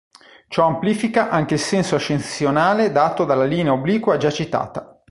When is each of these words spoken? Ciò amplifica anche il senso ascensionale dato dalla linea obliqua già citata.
Ciò 0.47 0.65
amplifica 0.65 1.29
anche 1.29 1.53
il 1.53 1.59
senso 1.59 1.93
ascensionale 1.93 2.91
dato 2.91 3.23
dalla 3.23 3.43
linea 3.43 3.73
obliqua 3.73 4.17
già 4.17 4.31
citata. 4.31 4.97